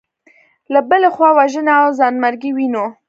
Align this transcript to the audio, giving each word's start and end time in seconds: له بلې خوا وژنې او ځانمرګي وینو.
له 0.73 0.79
بلې 0.89 1.09
خوا 1.15 1.29
وژنې 1.37 1.73
او 1.81 1.87
ځانمرګي 1.99 2.51
وینو. 2.53 2.85